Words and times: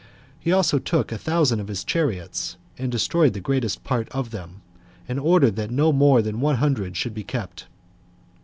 He 0.39 0.51
also 0.51 0.79
took 0.79 1.11
a 1.11 1.17
thousand 1.19 1.59
of 1.59 1.67
his 1.67 1.83
chariots, 1.83 2.57
and 2.75 2.91
destroyed 2.91 3.33
the 3.33 3.39
greatest 3.39 3.83
part 3.83 4.09
of 4.09 4.31
them, 4.31 4.63
and 5.07 5.19
ordered 5.19 5.55
that 5.57 5.69
no 5.69 5.93
more 5.93 6.23
than 6.23 6.39
one 6.41 6.55
hundred 6.55 6.97
should 6.97 7.13
be 7.13 7.23
kept. 7.23 7.67